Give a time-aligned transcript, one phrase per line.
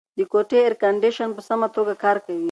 [0.17, 2.39] د کوټې اېرکنډیشن په سمه توګه کار کوي.